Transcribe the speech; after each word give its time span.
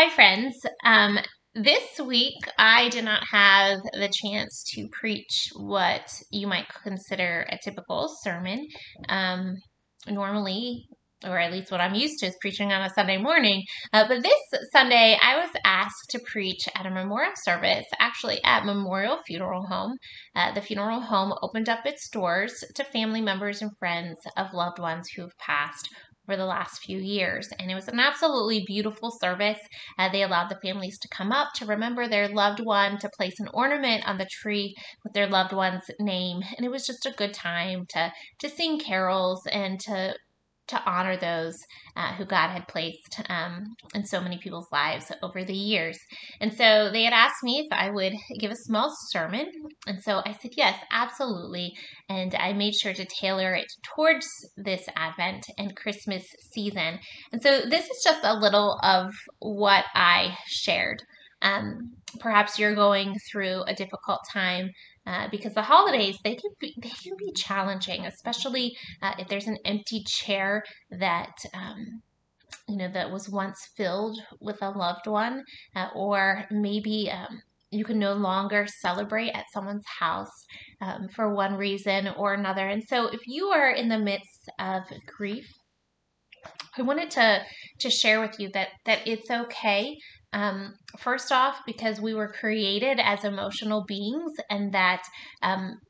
Hi, 0.00 0.08
friends. 0.10 0.54
Um, 0.84 1.18
this 1.56 1.98
week, 1.98 2.38
I 2.56 2.88
did 2.88 3.04
not 3.04 3.24
have 3.32 3.80
the 3.94 4.08
chance 4.08 4.62
to 4.74 4.86
preach 4.92 5.50
what 5.56 6.08
you 6.30 6.46
might 6.46 6.68
consider 6.84 7.44
a 7.50 7.58
typical 7.60 8.08
sermon. 8.22 8.64
Um, 9.08 9.56
normally, 10.06 10.86
or 11.26 11.36
at 11.36 11.50
least 11.50 11.72
what 11.72 11.80
I'm 11.80 11.96
used 11.96 12.20
to, 12.20 12.26
is 12.26 12.36
preaching 12.40 12.72
on 12.72 12.82
a 12.82 12.94
Sunday 12.94 13.16
morning. 13.16 13.64
Uh, 13.92 14.06
but 14.06 14.22
this 14.22 14.70
Sunday, 14.70 15.18
I 15.20 15.38
was 15.38 15.50
asked 15.64 16.10
to 16.10 16.20
preach 16.20 16.68
at 16.76 16.86
a 16.86 16.90
memorial 16.90 17.32
service, 17.34 17.86
actually 17.98 18.38
at 18.44 18.64
Memorial 18.64 19.18
Funeral 19.26 19.66
Home. 19.66 19.96
Uh, 20.36 20.52
the 20.54 20.62
funeral 20.62 21.00
home 21.00 21.34
opened 21.42 21.68
up 21.68 21.84
its 21.84 22.08
doors 22.08 22.62
to 22.76 22.84
family 22.84 23.20
members 23.20 23.62
and 23.62 23.76
friends 23.80 24.18
of 24.36 24.54
loved 24.54 24.78
ones 24.78 25.08
who 25.16 25.22
have 25.22 25.36
passed 25.38 25.88
for 26.28 26.36
the 26.36 26.44
last 26.44 26.82
few 26.82 26.98
years. 26.98 27.48
And 27.58 27.70
it 27.70 27.74
was 27.74 27.88
an 27.88 27.98
absolutely 27.98 28.62
beautiful 28.66 29.10
service. 29.10 29.58
Uh, 29.98 30.12
they 30.12 30.22
allowed 30.22 30.50
the 30.50 30.60
families 30.62 30.98
to 30.98 31.08
come 31.08 31.32
up 31.32 31.54
to 31.54 31.64
remember 31.64 32.06
their 32.06 32.28
loved 32.28 32.60
one, 32.60 32.98
to 32.98 33.08
place 33.16 33.40
an 33.40 33.48
ornament 33.54 34.06
on 34.06 34.18
the 34.18 34.28
tree 34.30 34.76
with 35.02 35.14
their 35.14 35.26
loved 35.26 35.54
one's 35.54 35.90
name. 35.98 36.42
And 36.56 36.66
it 36.66 36.70
was 36.70 36.86
just 36.86 37.06
a 37.06 37.14
good 37.16 37.32
time 37.32 37.86
to, 37.94 38.12
to 38.40 38.50
sing 38.50 38.78
carols 38.78 39.46
and 39.50 39.80
to 39.80 40.14
to 40.68 40.82
honor 40.86 41.16
those 41.16 41.56
uh, 41.96 42.14
who 42.14 42.24
God 42.24 42.50
had 42.50 42.68
placed 42.68 43.20
um, 43.28 43.74
in 43.94 44.04
so 44.04 44.20
many 44.20 44.38
people's 44.38 44.68
lives 44.70 45.10
over 45.22 45.44
the 45.44 45.54
years. 45.54 45.98
And 46.40 46.52
so 46.52 46.90
they 46.92 47.04
had 47.04 47.12
asked 47.12 47.42
me 47.42 47.60
if 47.60 47.66
I 47.72 47.90
would 47.90 48.12
give 48.38 48.50
a 48.50 48.56
small 48.56 48.94
sermon. 49.08 49.50
And 49.86 50.02
so 50.02 50.22
I 50.24 50.32
said, 50.32 50.52
yes, 50.56 50.78
absolutely. 50.92 51.72
And 52.08 52.34
I 52.34 52.52
made 52.52 52.74
sure 52.74 52.94
to 52.94 53.06
tailor 53.20 53.54
it 53.54 53.66
towards 53.94 54.28
this 54.56 54.88
Advent 54.96 55.46
and 55.58 55.76
Christmas 55.76 56.24
season. 56.52 56.98
And 57.32 57.42
so 57.42 57.62
this 57.68 57.84
is 57.84 58.02
just 58.04 58.24
a 58.24 58.38
little 58.38 58.78
of 58.82 59.12
what 59.40 59.84
I 59.94 60.36
shared. 60.46 61.02
Um, 61.42 61.92
perhaps 62.18 62.58
you're 62.58 62.74
going 62.74 63.14
through 63.30 63.62
a 63.62 63.74
difficult 63.74 64.20
time 64.32 64.70
uh, 65.08 65.26
because 65.30 65.54
the 65.54 65.62
holidays 65.62 66.18
they 66.22 66.34
can 66.34 66.50
be 66.60 66.74
they 66.82 66.90
can 66.90 67.16
be 67.16 67.32
challenging, 67.32 68.04
especially 68.04 68.76
uh, 69.00 69.14
if 69.18 69.26
there's 69.28 69.46
an 69.46 69.56
empty 69.64 70.04
chair 70.04 70.62
that 70.90 71.34
um, 71.54 72.02
you 72.68 72.76
know 72.76 72.90
that 72.92 73.10
was 73.10 73.28
once 73.28 73.58
filled 73.74 74.20
with 74.40 74.60
a 74.60 74.68
loved 74.68 75.06
one, 75.06 75.42
uh, 75.74 75.88
or 75.94 76.44
maybe 76.50 77.10
um, 77.10 77.40
you 77.70 77.86
can 77.86 77.98
no 77.98 78.12
longer 78.12 78.66
celebrate 78.66 79.30
at 79.30 79.46
someone's 79.50 79.86
house 79.98 80.44
um, 80.82 81.08
for 81.08 81.34
one 81.34 81.54
reason 81.54 82.08
or 82.18 82.34
another. 82.34 82.68
And 82.68 82.84
so, 82.84 83.06
if 83.06 83.26
you 83.26 83.46
are 83.46 83.70
in 83.70 83.88
the 83.88 83.98
midst 83.98 84.50
of 84.58 84.82
grief, 85.06 85.50
I 86.76 86.82
wanted 86.82 87.10
to 87.12 87.42
to 87.78 87.88
share 87.88 88.20
with 88.20 88.38
you 88.38 88.50
that 88.50 88.68
that 88.84 89.08
it's 89.08 89.30
okay 89.30 89.96
um, 90.32 90.74
first 90.98 91.32
off, 91.32 91.60
because 91.66 92.00
we 92.00 92.14
were 92.14 92.32
created 92.32 93.00
as 93.00 93.24
emotional 93.24 93.84
beings, 93.86 94.32
and 94.50 94.72
that 94.72 95.02
um, 95.42 95.80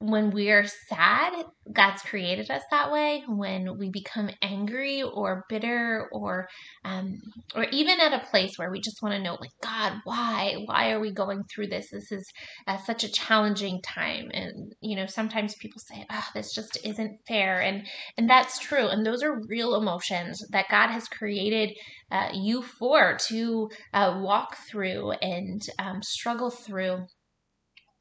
when 0.00 0.30
we're 0.30 0.66
sad, 0.88 1.44
God's 1.70 2.00
created 2.00 2.50
us 2.50 2.62
that 2.70 2.90
way. 2.90 3.22
When 3.28 3.78
we 3.78 3.90
become 3.90 4.30
angry 4.40 5.02
or 5.02 5.44
bitter, 5.50 6.08
or 6.10 6.48
um, 6.86 7.20
or 7.54 7.64
even 7.64 8.00
at 8.00 8.14
a 8.14 8.26
place 8.30 8.52
where 8.56 8.70
we 8.70 8.80
just 8.80 9.02
want 9.02 9.14
to 9.14 9.22
know, 9.22 9.36
like 9.38 9.50
God, 9.62 10.00
why? 10.04 10.62
Why 10.64 10.92
are 10.92 11.00
we 11.00 11.12
going 11.12 11.44
through 11.44 11.66
this? 11.66 11.90
This 11.90 12.10
is 12.10 12.26
uh, 12.66 12.78
such 12.78 13.04
a 13.04 13.12
challenging 13.12 13.82
time, 13.82 14.30
and 14.32 14.74
you 14.80 14.96
know, 14.96 15.04
sometimes 15.04 15.54
people 15.56 15.80
say, 15.80 16.06
"Oh, 16.10 16.26
this 16.32 16.54
just 16.54 16.78
isn't 16.82 17.20
fair," 17.28 17.60
and 17.60 17.86
and 18.16 18.28
that's 18.28 18.58
true. 18.58 18.88
And 18.88 19.04
those 19.04 19.22
are 19.22 19.42
real 19.48 19.74
emotions 19.74 20.42
that 20.50 20.70
God 20.70 20.88
has 20.88 21.08
created 21.08 21.76
uh, 22.10 22.30
you 22.32 22.62
for 22.62 23.18
to 23.28 23.68
uh, 23.92 24.18
walk 24.22 24.56
through 24.70 25.12
and 25.12 25.60
um, 25.78 26.02
struggle 26.02 26.50
through. 26.50 27.06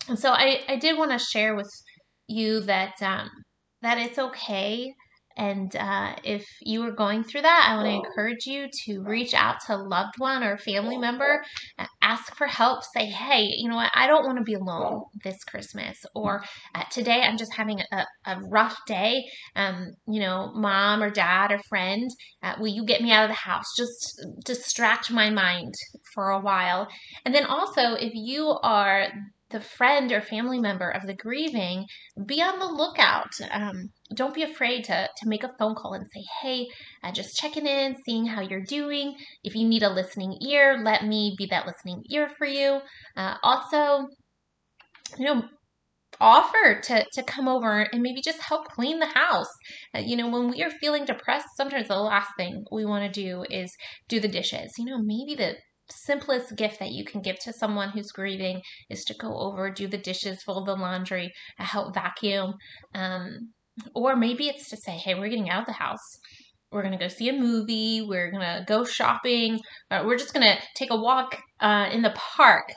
And 0.07 0.17
so 0.17 0.31
I, 0.31 0.61
I 0.67 0.77
did 0.77 0.97
want 0.97 1.11
to 1.11 1.19
share 1.19 1.55
with 1.55 1.69
you 2.29 2.61
that 2.61 3.01
um, 3.01 3.29
that 3.81 3.97
it's 3.97 4.19
okay. 4.19 4.93
And 5.37 5.73
uh, 5.73 6.15
if 6.25 6.45
you 6.61 6.83
are 6.83 6.91
going 6.91 7.23
through 7.23 7.43
that, 7.43 7.67
I 7.69 7.75
want 7.77 7.87
to 7.87 8.09
encourage 8.09 8.45
you 8.45 8.67
to 8.83 9.01
reach 9.03 9.33
out 9.33 9.55
to 9.67 9.75
a 9.75 9.77
loved 9.77 10.15
one 10.17 10.43
or 10.43 10.57
family 10.57 10.97
member, 10.97 11.41
ask 12.01 12.35
for 12.35 12.45
help. 12.45 12.83
Say, 12.93 13.05
hey, 13.05 13.47
you 13.57 13.69
know 13.69 13.77
what? 13.77 13.91
I 13.95 14.07
don't 14.07 14.25
want 14.25 14.37
to 14.39 14.43
be 14.43 14.55
alone 14.55 15.03
this 15.23 15.41
Christmas, 15.45 15.97
or 16.13 16.43
uh, 16.75 16.83
today 16.91 17.21
I'm 17.21 17.37
just 17.37 17.53
having 17.53 17.79
a, 17.79 18.05
a 18.25 18.41
rough 18.49 18.77
day. 18.85 19.23
Um, 19.55 19.91
you 20.09 20.19
know, 20.19 20.51
mom 20.55 21.01
or 21.01 21.09
dad 21.09 21.53
or 21.53 21.59
friend, 21.69 22.09
uh, 22.43 22.55
will 22.59 22.67
you 22.67 22.83
get 22.83 23.01
me 23.01 23.13
out 23.13 23.23
of 23.23 23.29
the 23.29 23.35
house? 23.35 23.65
Just 23.77 24.21
distract 24.43 25.09
my 25.09 25.29
mind 25.29 25.73
for 26.13 26.31
a 26.31 26.41
while. 26.41 26.89
And 27.23 27.33
then 27.33 27.45
also, 27.45 27.93
if 27.93 28.11
you 28.13 28.57
are 28.61 29.07
the 29.51 29.59
friend 29.59 30.11
or 30.11 30.21
family 30.21 30.59
member 30.59 30.89
of 30.89 31.05
the 31.07 31.15
grieving, 31.15 31.85
be 32.25 32.41
on 32.41 32.59
the 32.59 32.65
lookout. 32.65 33.33
Um, 33.51 33.89
don't 34.13 34.33
be 34.33 34.43
afraid 34.43 34.83
to, 34.85 35.07
to 35.17 35.29
make 35.29 35.43
a 35.43 35.53
phone 35.57 35.75
call 35.75 35.93
and 35.93 36.05
say, 36.13 36.23
hey, 36.41 36.67
uh, 37.03 37.11
just 37.11 37.35
checking 37.35 37.65
in, 37.65 37.95
seeing 38.05 38.25
how 38.25 38.41
you're 38.41 38.63
doing. 38.63 39.15
If 39.43 39.55
you 39.55 39.67
need 39.67 39.83
a 39.83 39.89
listening 39.89 40.37
ear, 40.47 40.81
let 40.83 41.05
me 41.05 41.35
be 41.37 41.47
that 41.47 41.65
listening 41.65 42.03
ear 42.09 42.29
for 42.37 42.45
you. 42.45 42.79
Uh, 43.17 43.35
also, 43.43 44.07
you 45.17 45.25
know, 45.25 45.43
offer 46.21 46.81
to, 46.83 47.05
to 47.13 47.23
come 47.23 47.47
over 47.47 47.87
and 47.91 48.01
maybe 48.01 48.21
just 48.21 48.41
help 48.41 48.67
clean 48.67 48.99
the 48.99 49.05
house. 49.05 49.49
Uh, 49.95 49.99
you 49.99 50.17
know, 50.17 50.29
when 50.29 50.49
we 50.49 50.63
are 50.63 50.71
feeling 50.71 51.05
depressed, 51.05 51.47
sometimes 51.55 51.87
the 51.87 51.95
last 51.95 52.29
thing 52.37 52.65
we 52.71 52.85
want 52.85 53.11
to 53.11 53.21
do 53.21 53.45
is 53.49 53.73
do 54.07 54.19
the 54.19 54.27
dishes. 54.27 54.73
You 54.77 54.85
know, 54.85 54.97
maybe 54.99 55.35
the 55.35 55.55
simplest 55.91 56.55
gift 56.55 56.79
that 56.79 56.91
you 56.91 57.05
can 57.05 57.21
give 57.21 57.39
to 57.39 57.53
someone 57.53 57.89
who's 57.89 58.11
grieving 58.11 58.61
is 58.89 59.03
to 59.05 59.13
go 59.15 59.37
over, 59.37 59.69
do 59.69 59.87
the 59.87 59.97
dishes, 59.97 60.43
fold 60.43 60.67
the 60.67 60.75
laundry, 60.75 61.31
help 61.57 61.93
vacuum. 61.93 62.53
Um, 62.93 63.53
or 63.95 64.15
maybe 64.15 64.47
it's 64.47 64.69
to 64.69 64.77
say, 64.77 64.91
hey, 64.91 65.15
we're 65.15 65.29
getting 65.29 65.49
out 65.49 65.61
of 65.61 65.67
the 65.67 65.73
house. 65.73 66.19
We're 66.71 66.83
going 66.83 66.97
to 66.97 67.03
go 67.03 67.07
see 67.07 67.29
a 67.29 67.33
movie. 67.33 68.01
We're 68.01 68.29
going 68.29 68.43
to 68.43 68.63
go 68.67 68.83
shopping. 68.83 69.59
Uh, 69.89 70.03
we're 70.05 70.17
just 70.17 70.33
going 70.33 70.45
to 70.45 70.61
take 70.75 70.91
a 70.91 70.99
walk 70.99 71.37
uh, 71.59 71.89
in 71.91 72.01
the 72.01 72.13
park 72.15 72.71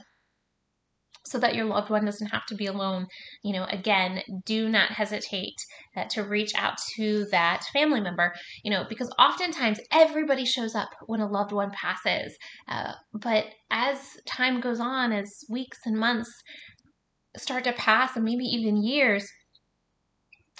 so 1.33 1.39
that 1.39 1.55
your 1.55 1.65
loved 1.65 1.89
one 1.89 2.05
doesn't 2.05 2.29
have 2.29 2.45
to 2.47 2.55
be 2.55 2.67
alone. 2.67 3.07
You 3.43 3.55
know, 3.55 3.65
again, 3.65 4.23
do 4.45 4.69
not 4.69 4.91
hesitate 4.91 5.57
uh, 5.97 6.05
to 6.11 6.23
reach 6.23 6.55
out 6.55 6.77
to 6.97 7.25
that 7.31 7.65
family 7.73 8.03
member, 8.03 8.35
you 8.63 8.71
know, 8.71 8.85
because 8.87 9.11
oftentimes 9.19 9.81
everybody 9.91 10.45
shows 10.45 10.75
up 10.75 10.91
when 11.07 11.21
a 11.21 11.27
loved 11.27 11.53
one 11.53 11.71
passes. 11.71 12.37
Uh, 12.69 12.93
but 13.15 13.47
as 13.71 13.99
time 14.27 14.61
goes 14.61 14.79
on, 14.79 15.11
as 15.11 15.45
weeks 15.49 15.79
and 15.87 15.99
months 15.99 16.31
start 17.39 17.65
to 17.65 17.73
pass, 17.73 18.15
and 18.15 18.27
maybe 18.27 18.45
even 18.45 18.85
years, 18.85 19.27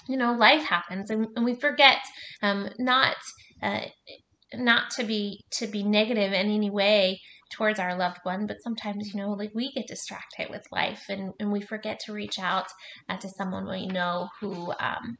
you 0.09 0.17
know, 0.17 0.33
life 0.33 0.63
happens 0.63 1.11
and, 1.11 1.27
and 1.35 1.45
we 1.45 1.53
forget 1.53 1.99
um, 2.41 2.67
not. 2.79 3.15
Uh, 3.61 3.81
not 4.55 4.91
to 4.91 5.03
be 5.03 5.43
to 5.51 5.65
be 5.65 5.81
negative 5.81 6.31
in 6.31 6.51
any 6.51 6.69
way 6.69 7.19
towards 7.53 7.79
our 7.79 7.97
loved 7.97 8.19
one, 8.23 8.47
but 8.47 8.61
sometimes, 8.61 9.13
you 9.13 9.19
know, 9.19 9.31
like 9.31 9.51
we 9.53 9.71
get 9.71 9.87
distracted 9.87 10.47
with 10.49 10.65
life 10.71 11.03
and, 11.09 11.33
and 11.39 11.51
we 11.51 11.61
forget 11.61 11.99
to 12.01 12.13
reach 12.13 12.39
out 12.39 12.65
uh, 13.09 13.17
to 13.17 13.29
someone 13.29 13.69
we 13.69 13.87
know 13.87 14.27
who 14.41 14.73
um, 14.79 15.17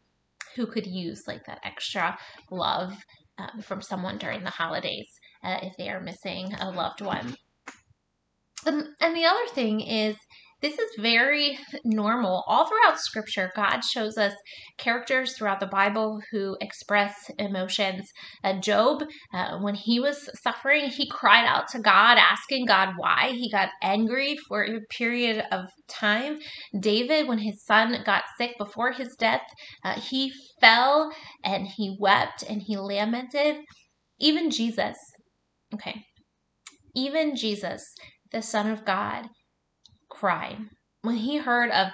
who 0.56 0.68
could 0.68 0.86
use 0.86 1.24
like 1.28 1.46
that 1.46 1.60
extra 1.64 2.18
love 2.52 2.94
um, 3.38 3.62
from 3.62 3.82
someone 3.82 4.18
during 4.18 4.44
the 4.44 4.50
holidays 4.50 5.08
uh, 5.44 5.58
if 5.62 5.74
they 5.78 5.90
are 5.90 6.02
missing 6.02 6.54
a 6.60 6.70
loved 6.72 7.02
one. 7.02 7.36
And, 8.66 8.88
and 9.00 9.16
the 9.16 9.26
other 9.26 9.48
thing 9.54 9.82
is 9.82 10.16
this 10.64 10.80
is 10.80 10.90
very 10.98 11.60
normal. 11.84 12.46
All 12.48 12.66
throughout 12.66 12.98
scripture, 12.98 13.52
God 13.54 13.82
shows 13.82 14.18
us 14.18 14.34
characters 14.78 15.34
throughout 15.34 15.60
the 15.60 15.68
Bible 15.68 16.22
who 16.32 16.56
express 16.62 17.14
emotions. 17.38 18.10
Uh, 18.46 18.62
Job, 18.62 19.04
uh, 19.34 19.60
when 19.60 19.76
he 19.76 20.00
was 20.00 20.30
suffering, 20.42 20.86
he 20.86 21.10
cried 21.10 21.46
out 21.46 21.68
to 21.74 21.80
God, 21.80 22.18
asking 22.18 22.66
God 22.66 22.94
why. 22.96 23.34
He 23.34 23.52
got 23.52 23.72
angry 23.82 24.38
for 24.48 24.64
a 24.64 24.80
period 24.90 25.44
of 25.52 25.66
time. 25.90 26.40
David, 26.80 27.28
when 27.28 27.40
his 27.40 27.66
son 27.66 27.98
got 28.06 28.24
sick 28.38 28.58
before 28.58 28.94
his 28.94 29.14
death, 29.20 29.44
uh, 29.84 30.00
he 30.00 30.32
fell 30.62 31.12
and 31.44 31.68
he 31.68 31.98
wept 32.00 32.42
and 32.48 32.62
he 32.62 32.78
lamented. 32.78 33.58
Even 34.18 34.50
Jesus, 34.50 34.96
okay, 35.74 36.06
even 36.96 37.36
Jesus, 37.36 37.84
the 38.32 38.42
Son 38.42 38.70
of 38.70 38.86
God, 38.86 39.28
When 41.02 41.18
he 41.18 41.38
heard 41.38 41.70
of 41.72 41.92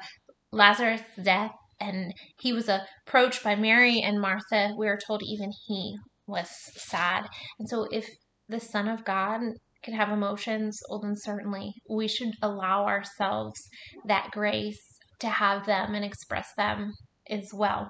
Lazarus' 0.52 1.02
death 1.22 1.56
and 1.80 2.14
he 2.40 2.54
was 2.54 2.70
approached 2.70 3.44
by 3.44 3.56
Mary 3.56 4.02
and 4.02 4.22
Martha, 4.22 4.76
we 4.78 4.88
are 4.88 5.00
told 5.08 5.24
even 5.24 5.52
he 5.66 5.98
was 6.28 6.48
sad. 6.76 7.28
And 7.58 7.68
so, 7.68 7.88
if 7.92 8.08
the 8.48 8.60
Son 8.60 8.88
of 8.88 9.04
God 9.04 9.42
can 9.84 9.96
have 9.96 10.10
emotions, 10.10 10.80
well, 10.90 11.00
then 11.00 11.16
certainly 11.16 11.74
we 11.90 12.08
should 12.08 12.34
allow 12.42 12.86
ourselves 12.86 13.60
that 14.06 14.30
grace 14.32 14.80
to 15.20 15.30
have 15.30 15.66
them 15.66 15.96
and 15.96 16.06
express 16.06 16.50
them 16.56 16.94
as 17.30 17.50
well. 17.54 17.90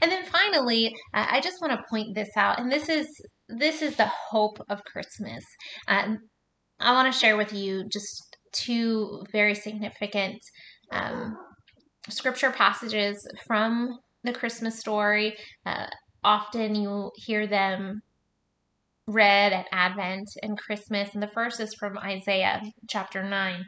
And 0.00 0.12
then 0.12 0.24
finally, 0.24 0.92
I 1.12 1.40
just 1.40 1.60
want 1.60 1.72
to 1.72 1.88
point 1.88 2.14
this 2.14 2.30
out, 2.36 2.60
and 2.60 2.70
this 2.70 2.88
is 2.88 3.08
this 3.48 3.82
is 3.82 3.96
the 3.96 4.10
hope 4.30 4.58
of 4.68 4.84
Christmas. 4.84 5.44
Um, 5.88 6.18
I 6.80 6.92
want 6.92 7.12
to 7.12 7.18
share 7.18 7.36
with 7.36 7.52
you 7.52 7.84
just 7.90 8.33
two 8.54 9.24
very 9.32 9.54
significant 9.54 10.40
um, 10.92 11.36
scripture 12.08 12.50
passages 12.50 13.26
from 13.46 13.98
the 14.22 14.32
Christmas 14.32 14.78
story. 14.78 15.36
Uh, 15.66 15.86
often 16.22 16.74
you 16.74 17.10
hear 17.16 17.46
them 17.46 18.02
read 19.06 19.52
at 19.52 19.66
Advent 19.72 20.28
and 20.42 20.58
Christmas, 20.58 21.12
and 21.14 21.22
the 21.22 21.28
first 21.34 21.60
is 21.60 21.74
from 21.74 21.98
Isaiah 21.98 22.62
chapter 22.88 23.22
9. 23.22 23.64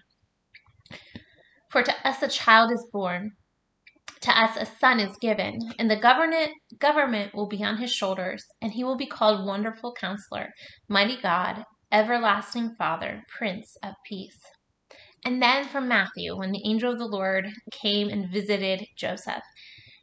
For 1.71 1.83
to 1.83 2.09
us 2.09 2.23
a 2.23 2.29
child 2.29 2.73
is 2.73 2.87
born, 2.93 3.33
to 4.21 4.31
us 4.31 4.57
a 4.57 4.65
son 4.65 4.99
is 4.99 5.17
given, 5.19 5.59
and 5.79 5.91
the 5.91 6.01
government 6.01 6.51
government 6.79 7.35
will 7.35 7.49
be 7.49 7.63
on 7.63 7.77
his 7.77 7.93
shoulders, 7.93 8.45
and 8.63 8.73
he 8.73 8.83
will 8.83 8.97
be 8.97 9.07
called 9.07 9.47
Wonderful 9.47 9.95
Counselor, 9.95 10.49
Mighty 10.89 11.19
God, 11.21 11.65
Everlasting 11.93 12.75
Father, 12.77 13.23
Prince 13.29 13.77
of 13.83 13.95
Peace. 14.07 14.41
And 15.27 15.43
then 15.43 15.65
from 15.65 15.89
Matthew, 15.89 16.37
when 16.37 16.53
the 16.53 16.63
angel 16.65 16.93
of 16.93 17.01
the 17.01 17.05
Lord 17.05 17.49
came 17.73 18.11
and 18.11 18.31
visited 18.31 18.87
Joseph, 18.97 19.43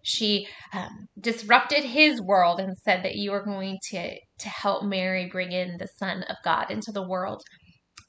she 0.03 0.49
um, 0.73 1.07
disrupted 1.17 1.85
his 1.85 2.21
world 2.21 2.59
and 2.59 2.77
said 2.77 3.05
that 3.05 3.15
you 3.15 3.31
are 3.31 3.45
going 3.45 3.79
to, 3.91 4.17
to 4.39 4.49
help 4.49 4.83
Mary 4.83 5.29
bring 5.31 5.53
in 5.53 5.77
the 5.77 5.87
Son 5.87 6.23
of 6.23 6.35
God 6.43 6.69
into 6.69 6.91
the 6.91 7.07
world. 7.07 7.41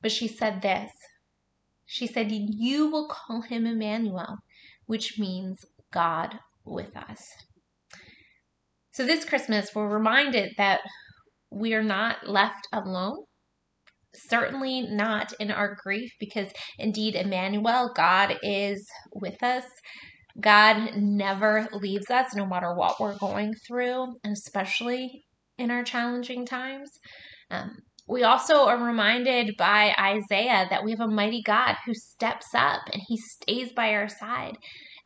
But 0.02 0.10
she 0.10 0.26
said 0.26 0.60
this 0.60 0.90
She 1.86 2.08
said, 2.08 2.32
You 2.32 2.90
will 2.90 3.06
call 3.06 3.42
him 3.42 3.64
Emmanuel, 3.64 4.38
which 4.86 5.16
means 5.16 5.64
God 5.92 6.40
with 6.64 6.96
us. 6.96 7.24
So 8.90 9.06
this 9.06 9.24
Christmas, 9.24 9.72
we're 9.72 9.86
reminded 9.86 10.54
that 10.56 10.80
we 11.48 11.74
are 11.74 11.84
not 11.84 12.28
left 12.28 12.66
alone 12.72 13.18
certainly 14.14 14.82
not 14.82 15.32
in 15.40 15.50
our 15.50 15.76
grief 15.82 16.10
because 16.18 16.48
indeed, 16.78 17.14
Emmanuel, 17.14 17.92
God 17.94 18.36
is 18.42 18.86
with 19.12 19.42
us. 19.42 19.64
God 20.40 20.96
never 20.96 21.68
leaves 21.72 22.10
us 22.10 22.34
no 22.34 22.46
matter 22.46 22.74
what 22.74 22.98
we're 22.98 23.18
going 23.18 23.54
through, 23.66 24.16
and 24.24 24.32
especially 24.32 25.24
in 25.58 25.70
our 25.70 25.84
challenging 25.84 26.44
times. 26.44 26.90
Um, 27.50 27.76
we 28.08 28.22
also 28.22 28.66
are 28.66 28.84
reminded 28.84 29.56
by 29.56 29.94
Isaiah 29.98 30.66
that 30.68 30.84
we 30.84 30.90
have 30.90 31.00
a 31.00 31.08
mighty 31.08 31.42
God 31.42 31.76
who 31.86 31.94
steps 31.94 32.48
up 32.54 32.82
and 32.92 33.00
he 33.06 33.16
stays 33.16 33.72
by 33.72 33.94
our 33.94 34.08
side. 34.08 34.56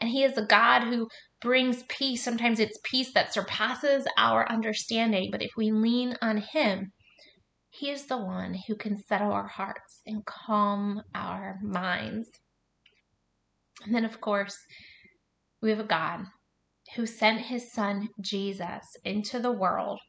And 0.01 0.11
he 0.11 0.25
is 0.25 0.37
a 0.37 0.47
God 0.47 0.85
who 0.85 1.09
brings 1.41 1.85
peace. 1.89 2.25
Sometimes 2.25 2.59
it's 2.59 2.79
peace 2.85 3.13
that 3.15 3.33
surpasses 3.33 4.07
our 4.17 4.51
understanding, 4.51 5.29
but 5.31 5.43
if 5.43 5.51
we 5.57 5.71
lean 5.71 6.17
on 6.23 6.39
him, 6.39 6.93
he 7.79 7.91
is 7.91 8.07
the 8.07 8.19
one 8.19 8.55
who 8.67 8.75
can 8.75 8.97
settle 8.97 9.31
our 9.31 9.47
hearts 9.47 10.01
and 10.05 10.25
calm 10.25 11.01
our 11.15 11.61
minds. 11.63 12.29
And 13.85 13.95
then, 13.95 14.05
of 14.05 14.21
course, 14.21 14.57
we 15.63 15.71
have 15.71 15.79
a 15.79 15.85
God 15.85 16.25
who 16.97 17.07
sent 17.07 17.43
his 17.43 17.73
son 17.73 18.09
Jesus 18.21 18.85
into 19.05 19.39
the 19.39 19.53
world 19.53 20.01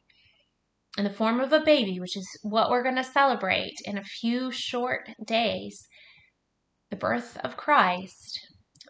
in 0.98 1.04
the 1.04 1.12
form 1.12 1.40
of 1.40 1.54
a 1.54 1.60
baby, 1.60 2.00
which 2.00 2.18
is 2.18 2.28
what 2.42 2.72
we're 2.72 2.82
going 2.82 2.96
to 2.96 3.04
celebrate 3.04 3.76
in 3.86 4.00
a 4.00 4.04
few 4.04 4.52
short 4.52 5.08
days 5.28 5.88
the 6.90 6.96
birth 6.96 7.38
of 7.44 7.56
Christ. 7.56 8.40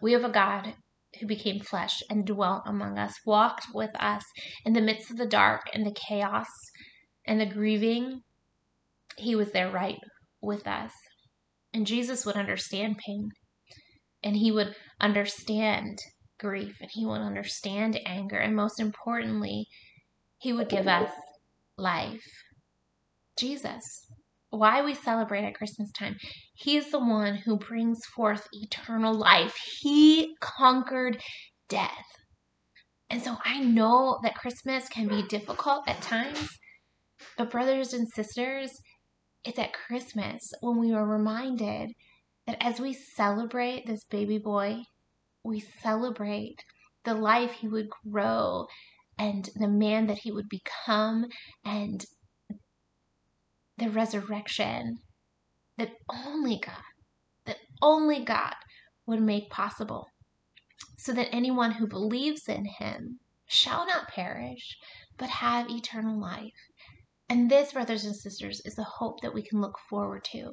We 0.00 0.12
have 0.12 0.24
a 0.24 0.30
God 0.30 0.74
who 1.20 1.26
became 1.26 1.60
flesh 1.60 2.02
and 2.08 2.26
dwelt 2.26 2.62
among 2.64 2.98
us, 2.98 3.14
walked 3.26 3.66
with 3.74 3.90
us 3.96 4.24
in 4.64 4.72
the 4.72 4.80
midst 4.80 5.10
of 5.10 5.18
the 5.18 5.26
dark 5.26 5.62
and 5.74 5.84
the 5.84 5.94
chaos 6.08 6.48
and 7.26 7.38
the 7.38 7.46
grieving 7.46 8.22
he 9.20 9.34
was 9.34 9.52
there 9.52 9.70
right 9.70 9.98
with 10.40 10.66
us. 10.66 10.92
And 11.72 11.86
Jesus 11.86 12.26
would 12.26 12.36
understand 12.36 12.98
pain 12.98 13.30
and 14.22 14.36
he 14.36 14.50
would 14.50 14.74
understand 15.00 15.98
grief 16.38 16.76
and 16.80 16.90
he 16.92 17.06
would 17.06 17.20
understand 17.20 18.00
anger. 18.06 18.36
And 18.36 18.56
most 18.56 18.80
importantly, 18.80 19.66
he 20.38 20.52
would 20.52 20.68
give 20.68 20.88
us 20.88 21.10
life. 21.76 22.24
Jesus. 23.38 24.06
Why 24.50 24.82
we 24.82 24.94
celebrate 24.94 25.44
at 25.44 25.54
Christmas 25.54 25.92
time. 25.92 26.16
He 26.54 26.76
is 26.76 26.90
the 26.90 26.98
one 26.98 27.36
who 27.36 27.56
brings 27.56 28.04
forth 28.16 28.48
eternal 28.52 29.14
life. 29.14 29.54
He 29.80 30.34
conquered 30.40 31.22
death. 31.68 32.04
And 33.08 33.22
so 33.22 33.36
I 33.44 33.60
know 33.60 34.18
that 34.22 34.34
Christmas 34.34 34.88
can 34.88 35.08
be 35.08 35.22
difficult 35.28 35.88
at 35.88 36.02
times, 36.02 36.48
but 37.36 37.50
brothers 37.50 37.92
and 37.92 38.08
sisters, 38.08 38.72
it's 39.44 39.58
at 39.58 39.72
Christmas 39.72 40.52
when 40.60 40.78
we 40.78 40.92
are 40.92 41.06
reminded 41.06 41.92
that 42.46 42.62
as 42.62 42.80
we 42.80 42.92
celebrate 42.92 43.86
this 43.86 44.04
baby 44.04 44.38
boy, 44.38 44.82
we 45.44 45.60
celebrate 45.60 46.64
the 47.04 47.14
life 47.14 47.52
he 47.52 47.68
would 47.68 47.88
grow 48.10 48.66
and 49.18 49.48
the 49.54 49.68
man 49.68 50.06
that 50.06 50.18
he 50.18 50.32
would 50.32 50.48
become 50.48 51.26
and 51.64 52.04
the 53.78 53.88
resurrection 53.88 54.98
that 55.78 55.92
only 56.10 56.58
God, 56.58 56.82
that 57.46 57.56
only 57.80 58.24
God 58.24 58.54
would 59.06 59.22
make 59.22 59.48
possible, 59.48 60.06
so 60.98 61.12
that 61.12 61.34
anyone 61.34 61.72
who 61.72 61.86
believes 61.86 62.48
in 62.48 62.66
him 62.66 63.20
shall 63.46 63.86
not 63.86 64.08
perish, 64.08 64.76
but 65.16 65.28
have 65.28 65.70
eternal 65.70 66.20
life. 66.20 66.52
And 67.30 67.48
this, 67.48 67.72
brothers 67.72 68.04
and 68.04 68.16
sisters, 68.16 68.60
is 68.64 68.74
the 68.74 68.82
hope 68.82 69.20
that 69.20 69.32
we 69.32 69.44
can 69.44 69.60
look 69.60 69.78
forward 69.88 70.24
to, 70.32 70.50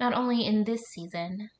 not 0.00 0.14
only 0.14 0.46
in 0.46 0.64
this 0.64 0.80
season, 0.84 1.50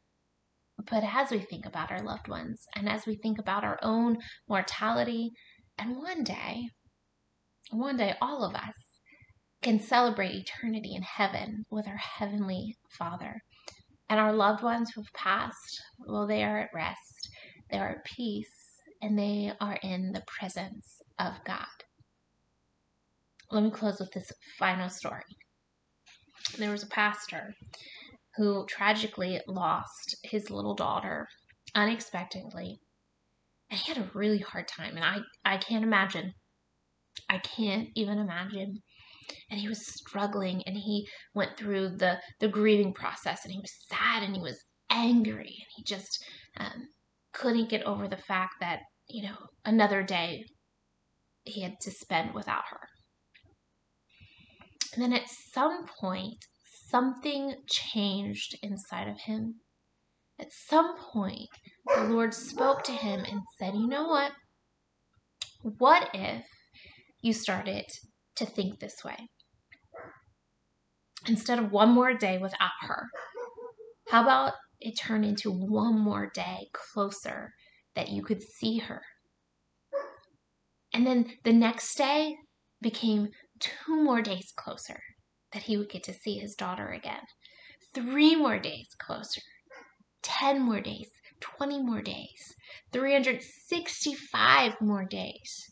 but 0.90 1.04
as 1.04 1.30
we 1.30 1.40
think 1.40 1.66
about 1.66 1.90
our 1.90 2.02
loved 2.02 2.28
ones 2.28 2.62
and 2.74 2.88
as 2.88 3.04
we 3.06 3.16
think 3.16 3.38
about 3.38 3.62
our 3.62 3.78
own 3.82 4.16
mortality. 4.48 5.32
And 5.76 5.98
one 5.98 6.24
day, 6.24 6.62
one 7.72 7.98
day, 7.98 8.14
all 8.22 8.42
of 8.42 8.54
us 8.54 8.72
can 9.60 9.80
celebrate 9.80 10.34
eternity 10.34 10.94
in 10.94 11.02
heaven 11.02 11.64
with 11.70 11.86
our 11.86 11.98
Heavenly 11.98 12.74
Father. 12.98 13.42
And 14.08 14.18
our 14.18 14.32
loved 14.32 14.62
ones 14.62 14.92
who 14.94 15.02
have 15.02 15.12
passed, 15.12 15.78
well, 16.06 16.26
they 16.26 16.42
are 16.42 16.60
at 16.60 16.70
rest, 16.74 17.28
they 17.70 17.76
are 17.76 17.90
at 17.90 18.04
peace, 18.16 18.80
and 19.02 19.18
they 19.18 19.52
are 19.60 19.78
in 19.82 20.12
the 20.12 20.22
presence 20.38 21.02
of 21.18 21.34
God 21.44 21.66
let 23.50 23.62
me 23.62 23.70
close 23.70 24.00
with 24.00 24.12
this 24.12 24.30
final 24.58 24.88
story. 24.88 25.22
There 26.58 26.70
was 26.70 26.82
a 26.82 26.88
pastor 26.88 27.54
who 28.36 28.66
tragically 28.66 29.40
lost 29.46 30.16
his 30.24 30.50
little 30.50 30.74
daughter 30.74 31.28
unexpectedly. 31.74 32.78
And 33.70 33.80
he 33.80 33.92
had 33.92 34.02
a 34.02 34.10
really 34.14 34.38
hard 34.38 34.68
time. 34.68 34.96
And 34.96 35.04
I, 35.04 35.18
I 35.44 35.56
can't 35.58 35.84
imagine. 35.84 36.32
I 37.28 37.38
can't 37.38 37.88
even 37.94 38.18
imagine. 38.18 38.82
And 39.50 39.60
he 39.60 39.68
was 39.68 39.86
struggling 39.86 40.62
and 40.66 40.76
he 40.76 41.08
went 41.34 41.56
through 41.56 41.96
the, 41.96 42.18
the 42.40 42.48
grieving 42.48 42.92
process 42.92 43.44
and 43.44 43.52
he 43.52 43.60
was 43.60 43.72
sad 43.88 44.22
and 44.22 44.34
he 44.34 44.42
was 44.42 44.62
angry 44.90 45.38
and 45.38 45.68
he 45.76 45.84
just 45.84 46.24
um, 46.58 46.88
couldn't 47.32 47.70
get 47.70 47.82
over 47.84 48.06
the 48.06 48.16
fact 48.16 48.54
that, 48.60 48.80
you 49.08 49.22
know, 49.22 49.36
another 49.64 50.02
day 50.02 50.44
he 51.44 51.62
had 51.62 51.74
to 51.82 51.90
spend 51.90 52.34
without 52.34 52.64
her. 52.70 52.80
And 54.94 55.02
then 55.02 55.12
at 55.12 55.28
some 55.28 55.86
point, 56.00 56.36
something 56.88 57.56
changed 57.68 58.56
inside 58.62 59.08
of 59.08 59.18
him. 59.18 59.56
At 60.38 60.52
some 60.52 60.96
point, 60.96 61.48
the 61.86 62.04
Lord 62.04 62.32
spoke 62.32 62.84
to 62.84 62.92
him 62.92 63.24
and 63.24 63.40
said, 63.58 63.74
You 63.74 63.88
know 63.88 64.06
what? 64.06 64.32
What 65.78 66.10
if 66.14 66.44
you 67.22 67.32
started 67.32 67.86
to 68.36 68.46
think 68.46 68.78
this 68.78 69.02
way? 69.04 69.16
Instead 71.26 71.58
of 71.58 71.72
one 71.72 71.90
more 71.90 72.14
day 72.14 72.38
without 72.38 72.70
her, 72.82 73.06
how 74.08 74.22
about 74.22 74.52
it 74.80 74.92
turned 74.92 75.24
into 75.24 75.50
one 75.50 75.98
more 75.98 76.30
day 76.32 76.68
closer 76.72 77.52
that 77.96 78.10
you 78.10 78.22
could 78.22 78.42
see 78.42 78.78
her? 78.78 79.02
And 80.92 81.04
then 81.04 81.32
the 81.42 81.52
next 81.52 81.96
day 81.96 82.36
became 82.80 83.30
two 83.60 84.02
more 84.02 84.22
days 84.22 84.52
closer 84.56 85.00
that 85.52 85.62
he 85.62 85.76
would 85.76 85.88
get 85.88 86.02
to 86.04 86.12
see 86.12 86.38
his 86.38 86.54
daughter 86.54 86.88
again. 86.88 87.22
Three 87.94 88.34
more 88.34 88.58
days 88.58 88.88
closer. 88.98 89.40
10 90.22 90.60
more 90.60 90.80
days. 90.80 91.10
20 91.40 91.82
more 91.82 92.02
days. 92.02 92.54
365 92.92 94.80
more 94.80 95.04
days. 95.04 95.70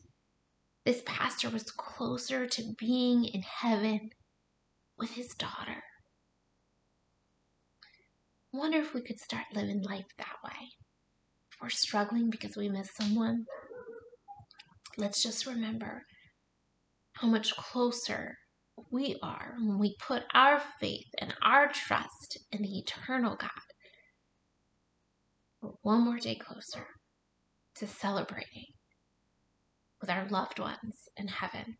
This 0.84 1.02
pastor 1.06 1.50
was 1.50 1.70
closer 1.70 2.46
to 2.46 2.74
being 2.78 3.24
in 3.24 3.42
heaven 3.42 4.10
with 4.98 5.12
his 5.14 5.28
daughter. 5.28 5.82
Wonder 8.52 8.78
if 8.78 8.92
we 8.92 9.02
could 9.02 9.18
start 9.18 9.44
living 9.54 9.82
life 9.82 10.06
that 10.18 10.36
way. 10.44 10.68
If 11.52 11.62
we're 11.62 11.70
struggling 11.70 12.30
because 12.30 12.56
we 12.56 12.68
miss 12.68 12.90
someone, 12.94 13.46
let's 14.96 15.22
just 15.22 15.46
remember 15.46 16.02
how 17.22 17.28
much 17.28 17.54
closer 17.56 18.36
we 18.90 19.16
are 19.22 19.54
when 19.60 19.78
we 19.78 19.96
put 20.04 20.24
our 20.34 20.60
faith 20.80 21.06
and 21.18 21.32
our 21.40 21.70
trust 21.72 22.36
in 22.50 22.62
the 22.62 22.78
eternal 22.78 23.36
God. 23.36 23.50
We're 25.60 25.70
one 25.82 26.04
more 26.04 26.18
day 26.18 26.34
closer 26.34 26.84
to 27.76 27.86
celebrating 27.86 28.66
with 30.00 30.10
our 30.10 30.26
loved 30.30 30.58
ones 30.58 31.08
in 31.16 31.28
heaven. 31.28 31.76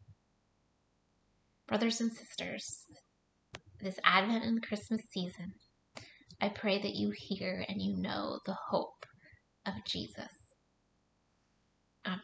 Brothers 1.67 2.01
and 2.01 2.13
sisters, 2.13 2.85
this 3.81 3.99
Advent 4.05 4.45
and 4.45 4.63
Christmas 4.63 5.03
season, 5.11 5.55
I 6.41 6.51
pray 6.51 6.81
that 6.81 6.95
you 6.95 7.13
hear 7.17 7.65
and 7.69 7.83
you 7.83 7.97
know 7.97 8.39
the 8.47 8.57
hope 8.71 9.07
of 9.67 9.75
Jesus. 9.89 10.31
Amen. 12.07 12.21